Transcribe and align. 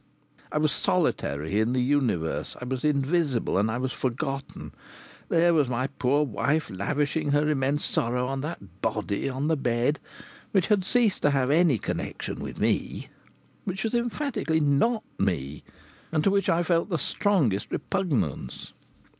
I 0.51 0.57
was 0.57 0.71
solitary 0.71 1.59
in 1.59 1.73
the 1.73 1.79
universe. 1.83 2.57
I 2.59 2.65
was 2.65 2.83
invisible, 2.83 3.55
and 3.59 3.69
I 3.69 3.77
was 3.77 3.93
forgotten. 3.93 4.73
There 5.29 5.53
was 5.53 5.69
my 5.69 5.85
poor 5.85 6.25
wife 6.25 6.71
lavishing 6.71 7.33
her 7.33 7.47
immense 7.47 7.85
sorrow 7.85 8.25
on 8.25 8.41
that 8.41 8.81
body 8.81 9.29
on 9.29 9.47
the 9.47 9.55
bed, 9.55 9.99
which 10.53 10.69
had 10.69 10.83
ceased 10.83 11.21
to 11.21 11.29
have 11.29 11.51
any 11.51 11.77
connection 11.77 12.39
with 12.39 12.57
me, 12.59 13.09
which 13.63 13.83
was 13.83 13.93
emphatically 13.93 14.59
not 14.59 15.03
me, 15.19 15.61
and 16.11 16.23
to 16.23 16.31
which 16.31 16.49
I 16.49 16.63
felt 16.63 16.89
the 16.89 16.97
strongest 16.97 17.71
repugnance. 17.71 18.73